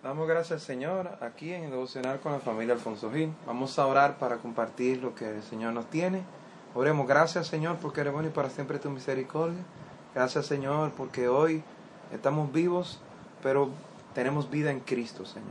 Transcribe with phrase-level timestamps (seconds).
[0.00, 3.32] Damos gracias, Señor, aquí en el con la familia Alfonso Gil.
[3.46, 6.22] Vamos a orar para compartir lo que el Señor nos tiene.
[6.72, 9.58] Oremos, gracias, Señor, porque eres bueno y para siempre tu misericordia.
[10.14, 11.64] Gracias, Señor, porque hoy
[12.12, 13.00] estamos vivos,
[13.42, 13.70] pero
[14.14, 15.48] tenemos vida en Cristo, Señor.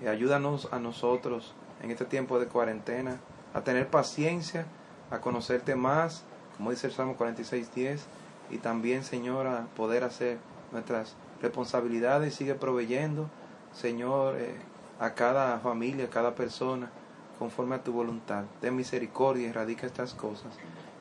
[0.00, 1.52] Y ayúdanos a nosotros
[1.82, 3.20] en este tiempo de cuarentena
[3.52, 4.64] a tener paciencia,
[5.10, 6.24] a conocerte más,
[6.56, 7.98] como dice el Salmo 46.10,
[8.48, 10.38] y también, Señor, a poder hacer
[10.72, 13.28] nuestras responsabilidades, sigue proveyendo,
[13.72, 14.56] Señor, eh,
[14.98, 16.90] a cada familia, a cada persona,
[17.38, 18.44] conforme a tu voluntad.
[18.60, 20.52] De misericordia, erradica estas cosas.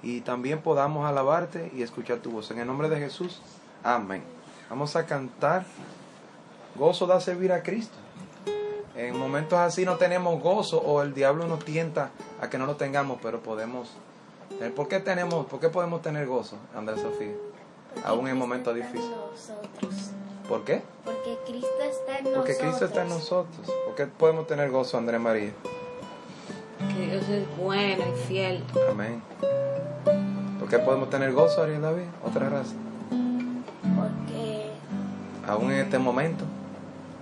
[0.01, 2.49] Y también podamos alabarte y escuchar tu voz.
[2.51, 3.41] En el nombre de Jesús,
[3.83, 4.23] amén.
[4.69, 5.65] Vamos a cantar.
[6.75, 7.97] Gozo da servir a Cristo.
[8.95, 12.75] En momentos así no tenemos gozo o el diablo nos tienta a que no lo
[12.75, 13.89] tengamos, pero podemos.
[14.49, 14.73] tener.
[14.73, 17.33] ¿Por qué tenemos, por qué podemos tener gozo, Andrés Sofía?
[18.05, 20.13] Aún en momentos difíciles.
[20.49, 20.81] ¿Por qué?
[21.05, 22.57] Porque Cristo está en Porque nosotros.
[22.57, 23.67] Cristo está en nosotros.
[23.85, 25.51] ¿Por qué podemos tener gozo, Andrés María?
[26.97, 28.63] Que Dios es bueno y fiel.
[28.89, 29.21] Amén.
[30.59, 32.05] ¿Por qué podemos tener gozo, Ariel David?
[32.25, 32.77] Otra razón.
[33.95, 34.71] Porque,
[35.47, 36.45] Aún en este momento,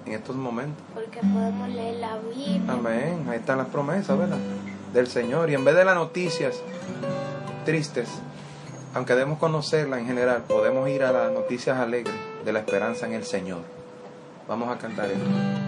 [0.05, 0.81] en estos momentos.
[0.93, 2.61] porque podemos leer la Biblia.
[2.69, 3.27] Amén.
[3.29, 4.37] Ahí están las promesas, ¿verdad?
[4.93, 5.49] Del Señor.
[5.49, 6.61] Y en vez de las noticias
[7.65, 8.07] tristes,
[8.93, 12.15] aunque debemos conocerlas en general, podemos ir a las noticias alegres
[12.47, 13.59] de la esperanza en el Señor.
[14.47, 15.66] Vamos a cantar esto.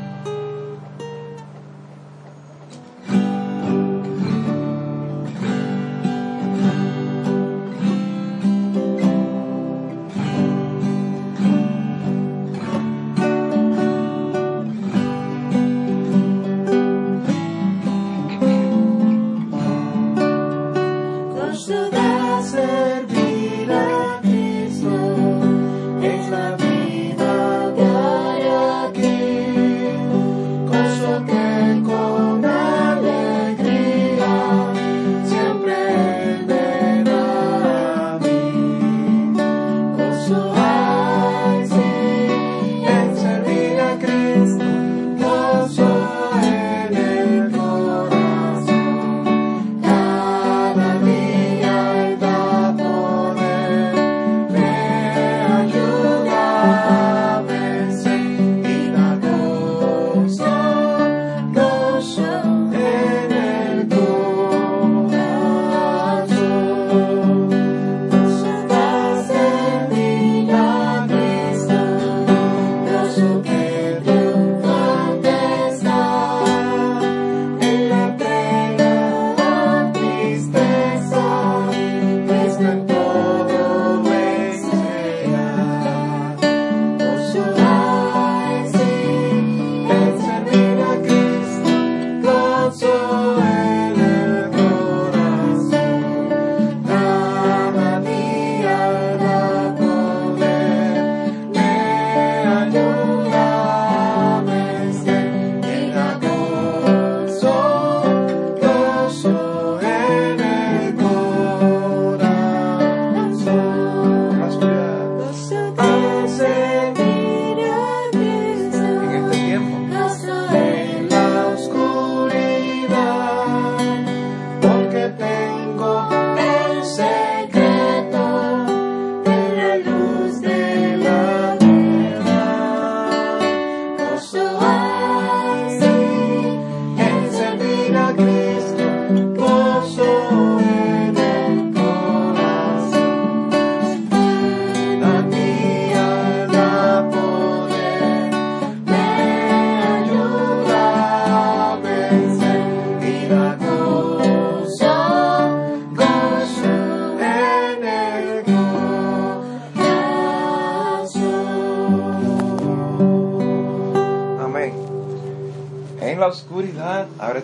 [56.69, 56.98] Ayuda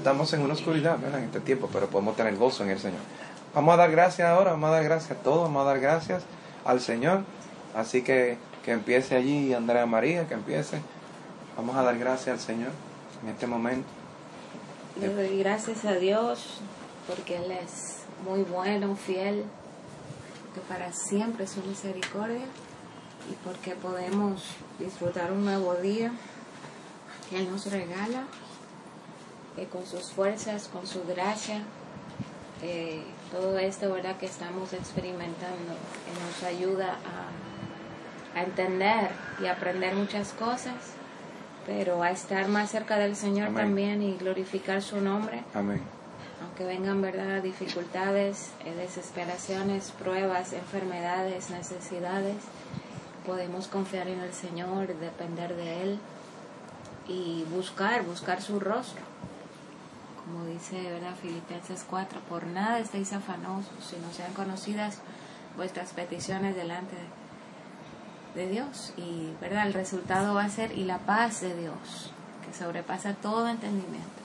[0.06, 1.18] estamos en una oscuridad, ¿verdad?
[1.18, 3.00] En este tiempo, pero podemos tener gozo en el Señor.
[3.56, 6.22] Vamos a dar gracias ahora, vamos a dar gracias a todos, vamos a dar gracias
[6.64, 7.24] al Señor.
[7.76, 10.80] Así que que empiece allí Andrea María, que empiece.
[11.58, 12.70] Vamos a dar gracias al Señor
[13.24, 13.88] en este momento.
[15.02, 16.60] Le doy gracias a Dios
[17.08, 19.44] porque Él es muy bueno, fiel,
[20.54, 22.46] que para siempre es su misericordia
[23.28, 24.44] y porque podemos
[24.78, 26.12] disfrutar un nuevo día
[27.28, 28.26] que Él nos regala
[29.58, 31.62] eh, con sus fuerzas, con su gracia.
[32.62, 35.74] eh, todo esto verdad que estamos experimentando
[36.24, 36.96] nos ayuda
[38.36, 39.10] a, a entender
[39.42, 40.74] y aprender muchas cosas
[41.66, 43.64] pero a estar más cerca del Señor Amén.
[43.64, 45.82] también y glorificar su nombre, Amén.
[46.44, 52.36] aunque vengan verdad dificultades, eh, desesperaciones, pruebas, enfermedades, necesidades,
[53.26, 56.00] podemos confiar en el Señor, depender de Él
[57.08, 59.02] y buscar, buscar su rostro.
[60.26, 61.14] Como dice ¿verdad?
[61.22, 65.00] Filipenses 4, por nada estéis afanosos, sino sean conocidas
[65.56, 66.96] vuestras peticiones delante
[68.36, 68.94] de, de Dios.
[68.98, 69.68] Y ¿verdad?
[69.68, 72.12] el resultado va a ser, y la paz de Dios,
[72.46, 74.22] que sobrepasa todo entendimiento,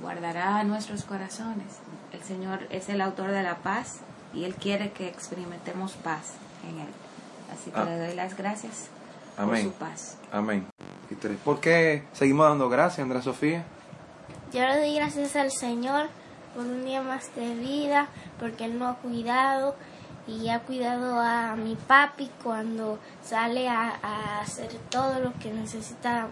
[0.00, 1.78] guardará nuestros corazones.
[2.12, 3.98] El Señor es el autor de la paz
[4.32, 6.34] y Él quiere que experimentemos paz
[6.68, 6.88] en Él.
[7.52, 7.84] Así que Ah.
[7.84, 8.88] le doy las gracias
[9.36, 9.64] Amén.
[9.64, 10.16] por su paz.
[10.32, 10.66] Amén.
[11.44, 13.64] ¿Por qué seguimos dando gracias, Andrea Sofía?
[14.52, 16.08] Yo le doy gracias al Señor
[16.54, 18.08] por un día más de vida,
[18.38, 19.76] porque Él nos ha cuidado
[20.26, 26.28] y ha cuidado a mi papi cuando sale a, a hacer todo lo que necesita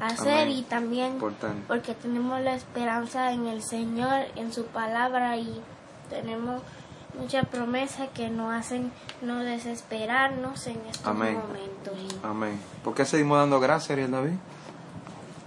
[0.00, 0.50] hacer Amén.
[0.50, 1.62] y también Importante.
[1.68, 5.60] porque tenemos la esperanza en el Señor, en su palabra y
[6.10, 6.60] tenemos
[7.18, 8.90] mucha promesa que nos hacen
[9.22, 11.38] no desesperarnos en estos Amén.
[11.38, 12.16] momentos.
[12.24, 12.60] Amén.
[12.82, 14.32] ¿Por qué seguimos dando gracias, Ariel David?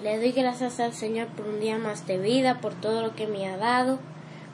[0.06, 3.26] Le doy gracias al Señor por un día más de vida, por todo lo que
[3.26, 3.98] me ha dado,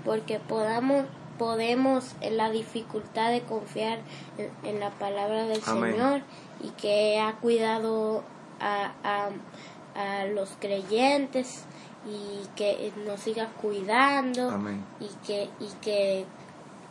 [0.05, 1.03] porque podamos
[1.37, 3.99] podemos en la dificultad de confiar
[4.37, 5.91] en, en la palabra del Amén.
[5.91, 6.21] Señor
[6.63, 8.23] y que ha cuidado
[8.61, 9.29] a, a,
[10.21, 11.65] a los creyentes
[12.07, 14.85] y que nos siga cuidando Amén.
[15.01, 16.25] y que y que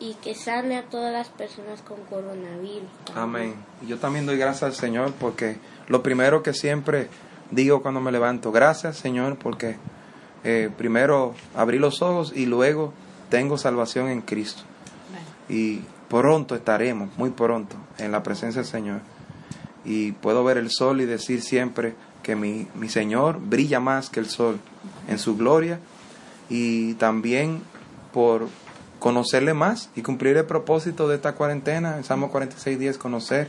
[0.01, 2.91] y que sane a todas las personas con coronavirus.
[3.15, 3.55] Amén.
[3.81, 5.57] Y yo también doy gracias al Señor porque
[5.89, 7.09] lo primero que siempre
[7.51, 9.77] digo cuando me levanto, gracias Señor porque
[10.45, 12.93] eh, primero abrí los ojos y luego
[13.29, 14.63] tengo salvación en Cristo.
[15.49, 19.01] Y pronto estaremos, muy pronto, en la presencia del Señor.
[19.85, 24.21] Y puedo ver el sol y decir siempre que mi, mi Señor brilla más que
[24.21, 24.59] el sol
[25.09, 25.81] en su gloria.
[26.49, 27.63] Y también
[28.13, 28.49] por
[28.99, 33.49] conocerle más y cumplir el propósito de esta cuarentena, en Salmo 46, 10, conocer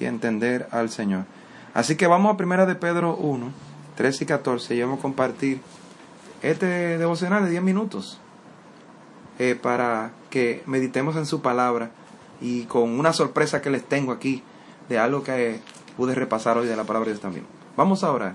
[0.00, 1.24] y entender al Señor.
[1.74, 3.50] Así que vamos a primera de Pedro 1,
[3.96, 5.60] 13 y 14 y vamos a compartir
[6.42, 8.20] este devocional de 10 minutos
[9.38, 11.90] eh, para que meditemos en su palabra
[12.40, 14.42] y con una sorpresa que les tengo aquí
[14.88, 15.60] de algo que
[15.96, 17.46] pude repasar hoy de la palabra de Dios también.
[17.76, 18.34] Vamos a orar.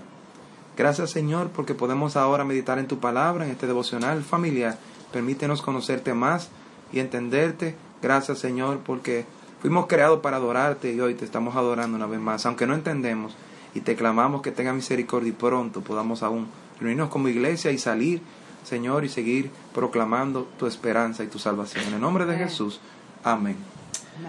[0.76, 4.78] Gracias Señor porque podemos ahora meditar en tu palabra, en este devocional familiar.
[5.12, 6.50] Permítenos conocerte más
[6.92, 7.76] y entenderte.
[8.02, 9.24] Gracias Señor porque
[9.64, 12.44] fuimos creados para adorarte y hoy te estamos adorando una vez más.
[12.44, 13.34] Aunque no entendemos
[13.74, 18.20] y te clamamos que tenga misericordia y pronto podamos aún reunirnos como iglesia y salir,
[18.62, 21.86] Señor, y seguir proclamando tu esperanza y tu salvación.
[21.86, 22.36] En el nombre de.
[22.36, 22.78] Jesús.
[23.22, 23.56] Amén.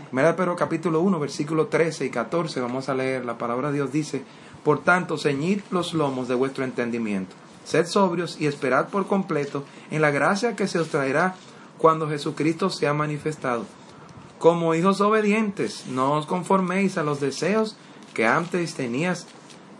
[0.07, 3.73] Primera de Pedro capítulo 1, versículos 13 y 14, vamos a leer, la palabra de
[3.73, 4.23] Dios dice,
[4.63, 7.35] Por tanto, ceñid los lomos de vuestro entendimiento,
[7.65, 11.35] sed sobrios y esperad por completo en la gracia que se os traerá
[11.77, 13.65] cuando Jesucristo sea manifestado.
[14.45, 17.75] Como hijos obedientes, no os conforméis a los deseos
[18.13, 19.25] que antes tenías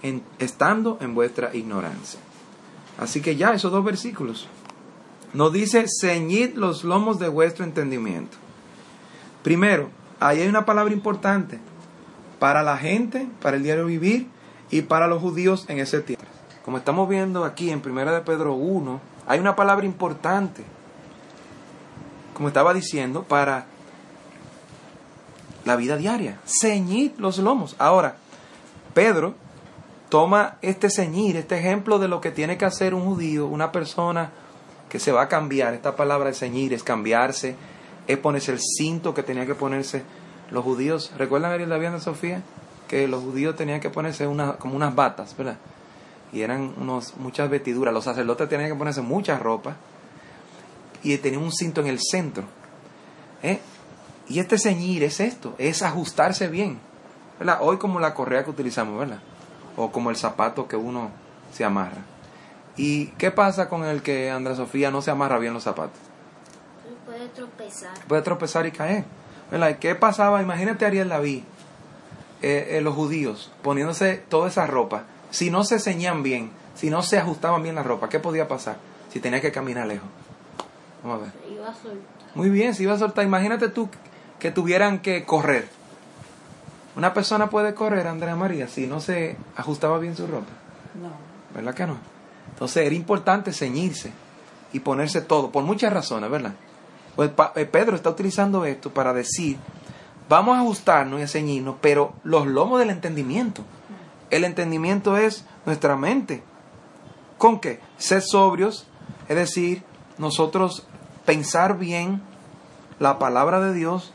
[0.01, 2.19] en- estando en vuestra ignorancia.
[2.97, 4.47] Así que ya, esos dos versículos.
[5.35, 8.38] Nos dice, ceñid los lomos de vuestro entendimiento.
[9.44, 11.59] Primero, ahí hay una palabra importante
[12.39, 14.25] para la gente, para el diario vivir
[14.71, 16.25] y para los judíos en ese tiempo.
[16.63, 20.63] Como estamos viendo aquí en 1 de Pedro 1, hay una palabra importante,
[22.34, 23.75] como estaba diciendo, para
[25.65, 26.39] la vida diaria.
[26.45, 27.75] Ceñid los lomos.
[27.79, 28.15] Ahora,
[28.93, 29.36] Pedro
[30.10, 34.31] toma este ceñir, este ejemplo de lo que tiene que hacer un judío, una persona
[34.89, 35.74] que se va a cambiar.
[35.74, 37.55] Esta palabra de ceñir es cambiarse,
[38.07, 40.03] es ponerse el cinto que tenía que ponerse
[40.51, 41.12] los judíos.
[41.17, 42.41] ¿Recuerdan Ariel David de Sofía?
[42.88, 44.25] Que los judíos tenían que ponerse
[44.60, 45.57] como unas batas, ¿verdad?
[46.31, 47.93] Y eran unos, muchas vestiduras.
[47.93, 49.75] Los sacerdotes tenían que ponerse mucha ropa
[51.01, 52.43] y tenían un cinto en el centro.
[53.41, 53.60] ¿eh?
[54.27, 56.79] Y este ceñir es esto, es ajustarse bien.
[57.39, 57.60] ¿verdad?
[57.62, 59.20] Hoy como la correa que utilizamos, ¿verdad?
[59.77, 61.12] O como el zapato que uno
[61.53, 62.01] se amarra.
[62.77, 66.00] ¿Y qué pasa con el que Andrea Sofía no se amarra bien los zapatos?
[67.05, 67.94] Puede tropezar.
[68.08, 69.05] Puede tropezar y caer.
[69.51, 69.70] ¿verdad?
[69.70, 70.41] ¿Y ¿Qué pasaba?
[70.41, 71.44] Imagínate a Ariel David,
[72.41, 75.03] eh, eh, los judíos, poniéndose toda esa ropa.
[75.29, 78.77] Si no se ceñían bien, si no se ajustaban bien la ropa, ¿qué podía pasar?
[79.12, 80.08] Si tenía que caminar lejos.
[81.03, 81.34] Vamos a ver.
[81.44, 82.36] Se iba a soltar.
[82.36, 83.89] Muy bien, si iba a soltar, imagínate tú
[84.46, 85.68] que tuvieran que correr.
[86.96, 90.52] Una persona puede correr, Andrea María, si no se ajustaba bien su ropa.
[90.94, 91.10] No.
[91.56, 91.98] ¿Verdad que no?
[92.52, 94.12] Entonces era importante ceñirse
[94.72, 96.54] y ponerse todo, por muchas razones, ¿verdad?
[97.16, 99.58] Pues eh, Pedro está utilizando esto para decir,
[100.30, 103.64] vamos a ajustarnos y a ceñirnos, pero los lomos del entendimiento.
[104.30, 106.44] el entendimiento es nuestra mente.
[107.40, 107.80] ¿Con qué?
[107.98, 108.86] Ser sobrios,
[109.28, 109.82] es decir,
[110.20, 110.86] nosotros
[111.25, 112.22] pensar bien
[113.00, 114.14] la palabra de Dios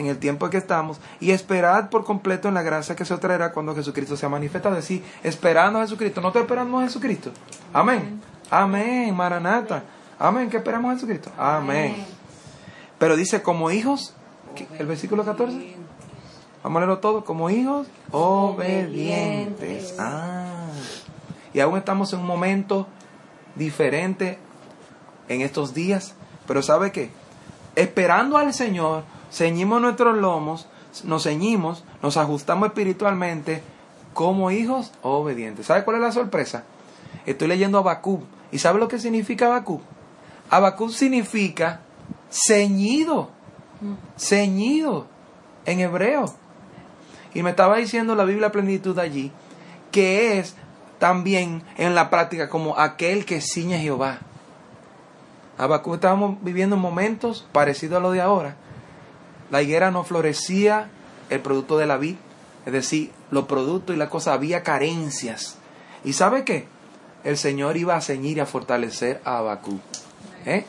[0.00, 3.16] en el tiempo en que estamos y esperar por completo en la gracia que se
[3.18, 4.76] traerá cuando Jesucristo sea manifestado.
[4.76, 6.20] Es decir, esperando a Jesucristo.
[6.20, 7.30] ¿No te esperamos a Jesucristo?
[7.72, 8.20] Amén.
[8.50, 9.84] Amén, Maranata.
[10.18, 11.30] Amén, ¿qué esperamos a Jesucristo?
[11.38, 12.04] Amén.
[12.98, 14.14] Pero dice, como hijos,
[14.78, 15.76] el versículo 14.
[16.62, 19.94] Vamos a leerlo todo, como hijos obedientes.
[19.98, 20.66] Ah.
[21.54, 22.86] Y aún estamos en un momento
[23.54, 24.38] diferente
[25.28, 26.14] en estos días.
[26.46, 27.10] Pero ¿sabe qué?
[27.76, 30.66] Esperando al Señor, ceñimos nuestros lomos,
[31.04, 33.62] nos ceñimos, nos ajustamos espiritualmente
[34.14, 35.66] como hijos obedientes.
[35.66, 36.64] ¿Sabe cuál es la sorpresa?
[37.26, 38.22] Estoy leyendo Habacuc.
[38.52, 39.82] ¿Y sabe lo que significa Habacuc?
[40.50, 41.80] Habacuc significa
[42.30, 43.30] ceñido.
[44.18, 45.06] Ceñido
[45.64, 46.34] en hebreo.
[47.32, 49.32] Y me estaba diciendo la Biblia plenitud allí
[49.90, 50.54] que es
[50.98, 54.18] también en la práctica como aquel que ciñe a Jehová.
[55.58, 58.56] Habacuc estábamos viviendo momentos parecidos a los de ahora.
[59.50, 60.88] La higuera no florecía
[61.28, 62.16] el producto de la vid,
[62.66, 65.56] es decir, los productos y la cosa había carencias.
[66.04, 66.66] ¿Y sabe qué?
[67.24, 69.80] El Señor iba a ceñir y a fortalecer a Habacuc.
[70.46, 70.64] ¿Eh?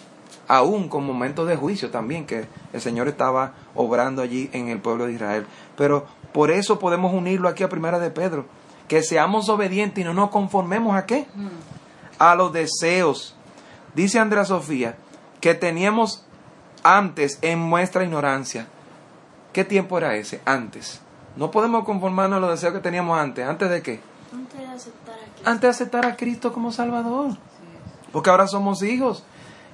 [0.47, 5.05] Aún con momentos de juicio también, que el Señor estaba obrando allí en el pueblo
[5.05, 5.45] de Israel.
[5.77, 8.45] Pero por eso podemos unirlo aquí a Primera de Pedro.
[8.87, 11.25] Que seamos obedientes y no nos conformemos a qué?
[12.19, 13.35] A los deseos.
[13.95, 14.97] Dice Andrea Sofía
[15.41, 16.23] que teníamos
[16.83, 18.67] antes en nuestra ignorancia.
[19.53, 20.41] ¿Qué tiempo era ese?
[20.45, 21.01] Antes.
[21.35, 23.45] No podemos conformarnos a los deseos que teníamos antes.
[23.47, 23.99] ¿Antes de qué?
[24.33, 25.41] Antes de aceptar a Cristo.
[25.49, 27.37] Antes de aceptar a Cristo como Salvador.
[28.11, 29.23] Porque ahora somos hijos.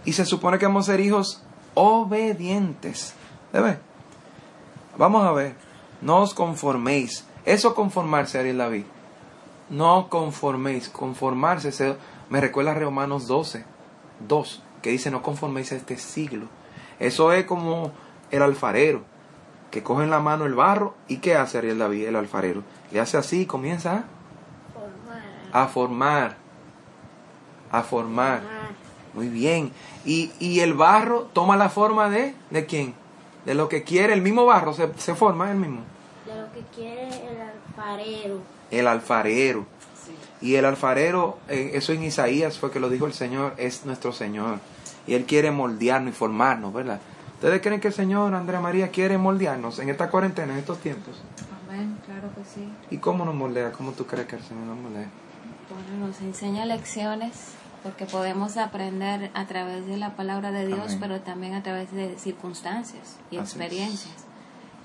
[0.06, 1.42] Y se supone que vamos a ser hijos
[1.74, 3.14] obedientes.
[3.54, 3.80] ¿Debe?
[4.98, 5.56] Vamos a ver.
[6.02, 7.26] No os conforméis.
[7.46, 8.84] Eso conformarse, Ariel David.
[9.70, 10.90] No conforméis.
[10.90, 11.98] Conformarse se-
[12.30, 13.64] me recuerda a Romanos 12,
[14.28, 16.48] 2, que dice no conforméis a este siglo.
[17.00, 17.92] Eso es como
[18.32, 19.04] el alfarero,
[19.72, 22.64] que coge en la mano el barro y ¿qué hace Ariel David, el alfarero?
[22.92, 24.04] Le hace así y comienza a
[24.74, 25.24] Formar.
[25.52, 26.38] a formar.
[27.72, 28.42] A formar.
[28.42, 28.68] Formar.
[29.14, 29.72] Muy bien.
[30.06, 32.94] Y, y el barro toma la forma de, ¿de quién?
[33.46, 34.14] De lo que quiere.
[34.14, 35.82] El mismo barro se, se forma el mismo.
[36.26, 38.40] De lo que quiere el alfarero.
[38.72, 39.66] El alfarero.
[40.40, 44.14] Y el alfarero, eh, eso en Isaías fue que lo dijo el Señor, es nuestro
[44.14, 44.60] Señor.
[45.08, 47.00] Y Él quiere moldearnos y formarnos, ¿verdad?
[47.36, 51.22] ¿Ustedes creen que el Señor, Andrea María, quiere moldearnos en esta cuarentena, en estos tiempos?
[51.70, 52.68] Amén, claro que sí.
[52.90, 53.72] ¿Y cómo nos moldea?
[53.72, 55.08] ¿Cómo tú crees que el Señor nos moldea?
[55.70, 60.98] Bueno, nos enseña lecciones porque podemos aprender a través de la palabra de Dios, Amén.
[61.00, 63.50] pero también a través de circunstancias y Así es.
[63.56, 64.16] experiencias.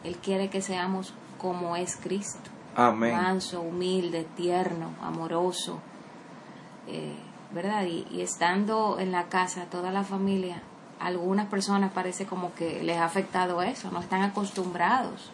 [0.05, 3.17] Él quiere que seamos como es Cristo, Amén.
[3.17, 5.81] manso, humilde, tierno, amoroso,
[6.87, 7.15] eh,
[7.55, 7.85] ¿verdad?
[7.85, 10.63] Y, y estando en la casa, toda la familia,
[11.01, 15.31] algunas personas parece como que les ha afectado eso, no están acostumbrados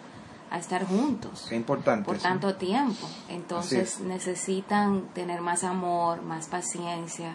[0.51, 2.07] a estar juntos Qué importante.
[2.07, 2.23] por ¿sí?
[2.23, 3.07] tanto tiempo.
[3.29, 4.01] Entonces es.
[4.01, 7.35] necesitan tener más amor, más paciencia,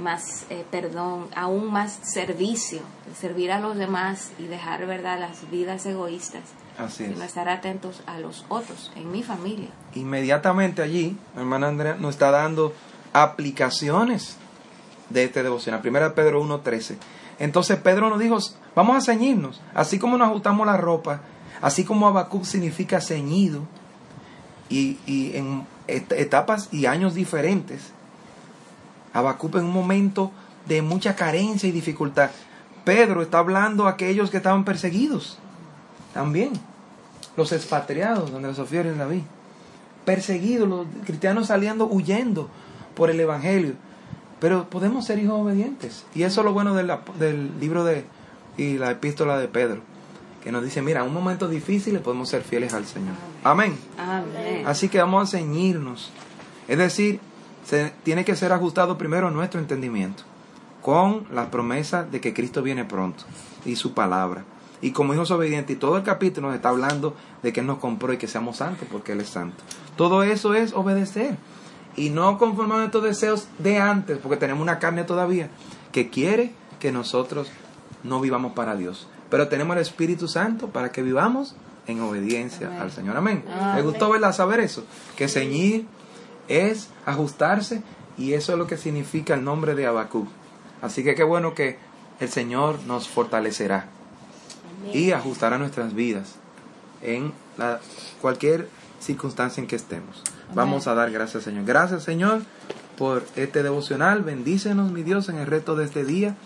[0.00, 2.80] más eh, perdón, aún más servicio,
[3.18, 6.42] servir a los demás y dejar verdad las vidas egoístas
[6.78, 7.28] Así y no es.
[7.30, 9.70] estar atentos a los otros en mi familia.
[9.94, 12.74] Inmediatamente allí, hermana Andrea nos está dando
[13.22, 14.36] aplicaciones
[15.10, 15.80] de este devocional.
[15.80, 16.96] Primera de Pedro 1.13.
[17.38, 18.38] Entonces Pedro nos dijo,
[18.74, 21.20] vamos a ceñirnos, así como nos ajustamos la ropa,
[21.60, 23.62] así como Habacuc significa ceñido,
[24.68, 27.92] y, y en et- etapas y años diferentes.
[29.12, 30.30] Habacuc en un momento
[30.66, 32.30] de mucha carencia y dificultad.
[32.84, 35.38] Pedro está hablando a aquellos que estaban perseguidos.
[36.12, 36.52] También.
[37.36, 39.22] Los expatriados, donde Sofía y David.
[40.04, 42.48] Perseguidos, los cristianos saliendo huyendo
[42.96, 43.74] por el Evangelio.
[44.40, 46.04] Pero podemos ser hijos obedientes.
[46.14, 48.04] Y eso es lo bueno de la- del libro de
[48.58, 49.80] y la epístola de Pedro.
[50.42, 53.14] Que nos dice, mira, en un momento difícil podemos ser fieles al Señor.
[53.44, 53.76] Amén.
[53.98, 54.62] Amén.
[54.66, 56.10] Así que vamos a ceñirnos.
[56.68, 57.20] Es decir,
[57.64, 60.22] se tiene que ser ajustado primero nuestro entendimiento
[60.82, 63.24] con la promesa de que Cristo viene pronto
[63.64, 64.44] y su palabra.
[64.80, 67.78] Y como hijos obedientes, y todo el capítulo nos está hablando de que Él nos
[67.78, 69.64] compró y que seamos santos porque Él es santo.
[69.96, 71.36] Todo eso es obedecer
[71.96, 75.48] y no conformar nuestros deseos de antes, porque tenemos una carne todavía
[75.92, 77.48] que quiere que nosotros
[78.02, 79.08] no vivamos para Dios.
[79.30, 82.80] Pero tenemos el Espíritu Santo para que vivamos en obediencia Amén.
[82.80, 83.16] al Señor.
[83.16, 83.44] Amén.
[83.50, 83.76] Amén.
[83.76, 84.84] ¿Le gustó verla saber eso?
[85.16, 85.86] Que ceñir
[86.48, 87.82] es ajustarse
[88.18, 90.28] y eso es lo que significa el nombre de Habacuc.
[90.82, 91.78] Así que qué bueno que
[92.20, 93.88] el Señor nos fortalecerá
[94.92, 96.36] y ajustará nuestras vidas
[97.02, 97.80] en la,
[98.20, 98.68] cualquier
[99.00, 100.22] circunstancia en que estemos.
[100.54, 101.64] Vamos a dar gracias, Señor.
[101.64, 102.42] Gracias, Señor,
[102.96, 104.22] por este devocional.
[104.22, 106.36] Bendícenos, mi Dios, en el resto de este día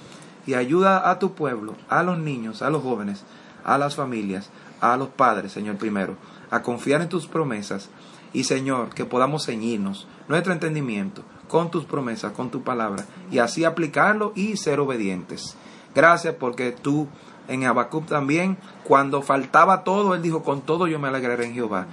[0.46, 3.24] y ayuda a tu pueblo, a los niños, a los jóvenes,
[3.64, 6.16] a las familias, a los padres, Señor, primero,
[6.50, 7.90] a confiar en tus promesas
[8.32, 13.64] y, Señor, que podamos ceñirnos nuestro entendimiento con tus promesas, con tu palabra y así
[13.64, 15.56] aplicarlo y ser obedientes.
[15.94, 17.08] Gracias porque tú
[17.48, 21.86] en Habacuc también, cuando faltaba todo, él dijo, con todo yo me alegraré en Jehová.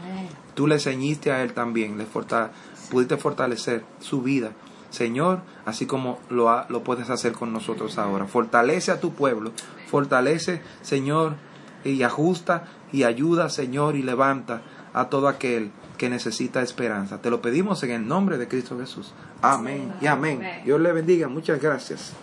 [0.58, 2.06] Tú le ceñiste a él también, le
[2.90, 4.54] pudiste fortalecer su vida.
[4.90, 8.26] Señor, así como lo, ha- lo puedes hacer con nosotros ahora.
[8.26, 9.52] Fortalece a tu pueblo,
[9.88, 11.36] fortalece, Señor,
[11.84, 14.64] y ajusta y ayuda, Señor, y levanta
[14.96, 17.22] a todo aquel que necesita esperanza.
[17.22, 19.14] Te lo pedimos en el nombre de Cristo Jesús.
[19.44, 20.08] Amén y.
[20.08, 20.42] Amén.
[20.66, 21.28] Dios le bendiga.
[21.28, 22.14] Muchas gracias.